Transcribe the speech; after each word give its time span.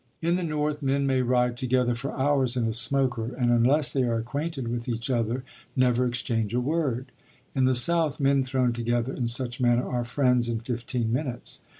In 0.19 0.35
the 0.35 0.41
North 0.41 0.81
men 0.81 1.05
may 1.05 1.21
ride 1.21 1.55
together 1.55 1.93
for 1.93 2.11
hours 2.13 2.57
in 2.57 2.65
a 2.65 2.73
"smoker" 2.73 3.35
and 3.35 3.51
unless 3.51 3.93
they 3.93 4.01
are 4.01 4.15
acquainted 4.17 4.67
with 4.67 4.89
each 4.89 5.11
other 5.11 5.43
never 5.75 6.07
exchange 6.07 6.55
a 6.55 6.59
word; 6.59 7.11
in 7.53 7.65
the 7.65 7.75
South 7.75 8.19
men 8.19 8.41
thrown 8.43 8.73
together 8.73 9.13
in 9.13 9.27
such 9.27 9.61
manner 9.61 9.87
are 9.87 10.03
friends 10.03 10.49
in 10.49 10.61
fifteen 10.61 11.13
minutes. 11.13 11.61